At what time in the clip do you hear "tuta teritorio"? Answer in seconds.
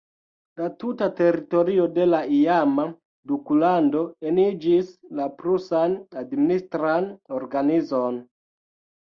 0.83-1.83